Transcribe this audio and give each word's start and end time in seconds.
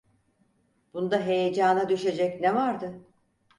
Bunda 0.93 1.19
heyecana 1.21 1.89
düşecek 1.89 2.41
ne 2.41 2.55
vardı? 2.55 3.01